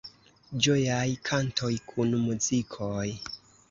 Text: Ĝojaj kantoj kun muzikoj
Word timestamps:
Ĝojaj 0.67 1.05
kantoj 1.31 1.71
kun 1.93 2.19
muzikoj 2.27 3.09